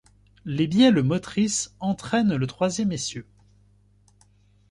[0.45, 3.27] Les bielles motrices entraînent le troisième essieu.